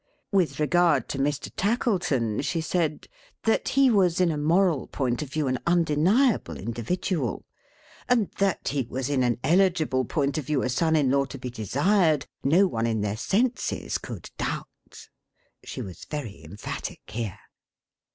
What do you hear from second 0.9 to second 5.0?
to Mr. Tackleton she said, That he was in a moral